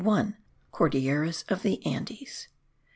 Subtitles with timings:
[0.71, 2.47] CORDILLERAS OF THE ANDES.